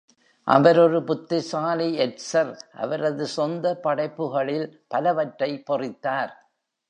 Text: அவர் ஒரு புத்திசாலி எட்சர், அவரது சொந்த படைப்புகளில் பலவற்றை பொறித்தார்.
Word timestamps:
அவர் 0.47 0.79
ஒரு 0.79 0.99
புத்திசாலி 1.03 1.89
எட்சர், 1.97 2.51
அவரது 2.73 3.27
சொந்த 3.27 3.75
படைப்புகளில் 3.75 4.67
பலவற்றை 4.87 5.63
பொறித்தார். 5.69 6.33